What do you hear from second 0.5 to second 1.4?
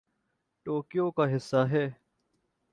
Tokyo کا